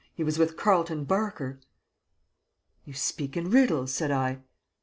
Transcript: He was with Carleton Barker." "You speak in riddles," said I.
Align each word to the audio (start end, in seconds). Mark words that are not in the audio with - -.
He 0.15 0.23
was 0.23 0.39
with 0.39 0.57
Carleton 0.57 1.03
Barker." 1.03 1.59
"You 2.85 2.93
speak 2.95 3.37
in 3.37 3.51
riddles," 3.51 3.93
said 3.93 4.09
I. 4.09 4.41